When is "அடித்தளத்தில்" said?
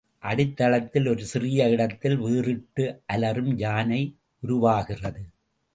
0.23-1.09